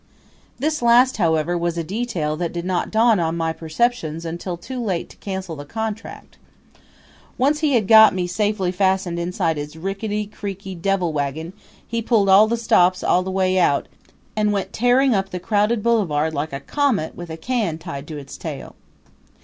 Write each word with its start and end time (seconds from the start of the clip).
This 0.57 0.81
last, 0.81 1.17
however, 1.17 1.55
was 1.55 1.77
a 1.77 1.83
detail 1.83 2.35
that 2.37 2.51
did 2.51 2.65
not 2.65 2.89
dawn 2.89 3.19
on 3.19 3.37
my 3.37 3.53
perceptions 3.53 4.25
until 4.25 4.57
too 4.57 4.81
late 4.83 5.11
to 5.11 5.17
cancel 5.17 5.55
the 5.55 5.63
contract. 5.63 6.39
Once 7.37 7.59
he 7.59 7.73
had 7.75 7.87
got 7.87 8.15
me 8.15 8.25
safely 8.25 8.71
fastened 8.71 9.19
inside 9.19 9.57
his 9.57 9.75
rickety, 9.75 10.25
creaky 10.25 10.73
devil 10.73 11.13
wagon 11.13 11.53
he 11.87 12.01
pulled 12.01 12.29
all 12.29 12.47
the 12.47 12.57
stops 12.57 13.03
all 13.03 13.21
the 13.21 13.29
way 13.29 13.59
out 13.59 13.87
and 14.35 14.51
went 14.51 14.73
tearing 14.73 15.13
up 15.13 15.29
the 15.29 15.39
crowded 15.39 15.83
boulevard 15.83 16.33
like 16.33 16.51
a 16.51 16.59
comet 16.61 17.13
with 17.15 17.29
a 17.29 17.37
can 17.37 17.77
tied 17.77 18.07
to 18.07 18.17
its 18.17 18.37
tail. 18.37 18.75